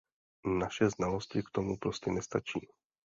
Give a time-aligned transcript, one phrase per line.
[0.61, 2.67] Naše znalosti k tomu prostě nestačí.